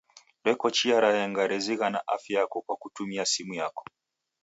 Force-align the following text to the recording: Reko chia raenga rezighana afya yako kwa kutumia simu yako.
Reko 0.47 0.67
chia 0.75 0.99
raenga 1.03 1.47
rezighana 1.51 2.03
afya 2.07 2.39
yako 2.39 2.61
kwa 2.61 2.75
kutumia 2.75 3.25
simu 3.25 3.53
yako. 3.53 3.85